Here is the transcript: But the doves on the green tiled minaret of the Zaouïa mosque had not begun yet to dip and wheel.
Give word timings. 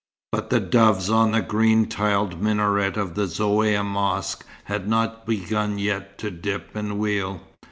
But 0.31 0.49
the 0.49 0.59
doves 0.59 1.11
on 1.11 1.31
the 1.33 1.43
green 1.43 1.85
tiled 1.87 2.41
minaret 2.41 2.97
of 2.97 3.13
the 3.13 3.25
Zaouïa 3.25 3.85
mosque 3.85 4.43
had 4.63 4.87
not 4.87 5.27
begun 5.27 5.77
yet 5.77 6.17
to 6.17 6.31
dip 6.31 6.75
and 6.75 6.97
wheel. 6.97 7.39